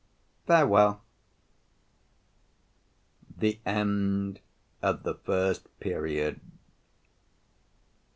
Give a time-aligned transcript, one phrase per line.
[0.47, 1.03] —Farewell.
[3.37, 4.39] THE END
[4.81, 6.39] OF THE FIRST PERIOD.